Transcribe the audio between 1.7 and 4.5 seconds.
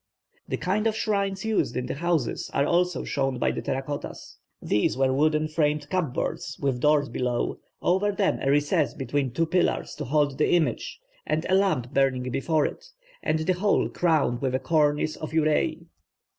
in the houses are also shown by the terra cottas.